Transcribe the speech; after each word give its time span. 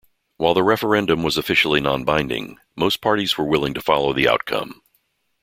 While 0.37 0.55
the 0.55 0.63
referendum 0.63 1.21
was 1.21 1.37
officially 1.37 1.79
non-binding 1.79 2.57
most 2.75 3.01
parties 3.01 3.37
were 3.37 3.45
willing 3.45 3.75
to 3.75 3.83
follow 3.83 4.13
the 4.13 4.27
outcome. 4.27 4.81